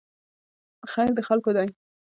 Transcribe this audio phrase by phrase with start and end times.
[0.91, 1.67] خیر د خلکو دی